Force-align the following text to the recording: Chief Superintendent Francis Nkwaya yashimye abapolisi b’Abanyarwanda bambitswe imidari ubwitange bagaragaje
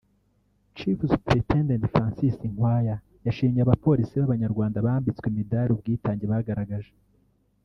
Chief 0.77 0.99
Superintendent 1.13 1.83
Francis 1.93 2.35
Nkwaya 2.53 2.95
yashimye 3.25 3.59
abapolisi 3.63 4.13
b’Abanyarwanda 4.17 4.85
bambitswe 4.85 5.25
imidari 5.31 5.69
ubwitange 5.73 6.25
bagaragaje 6.33 6.91